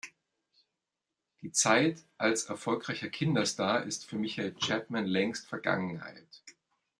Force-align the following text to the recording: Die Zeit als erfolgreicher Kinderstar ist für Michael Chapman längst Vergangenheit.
Die 1.43 1.51
Zeit 1.51 2.03
als 2.17 2.45
erfolgreicher 2.45 3.07
Kinderstar 3.09 3.83
ist 3.83 4.07
für 4.07 4.15
Michael 4.15 4.55
Chapman 4.55 5.05
längst 5.05 5.45
Vergangenheit. 5.47 6.41